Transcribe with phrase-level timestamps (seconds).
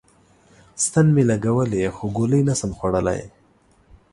[0.83, 3.21] ستن می لګولی خو ګولی نسم خوړلای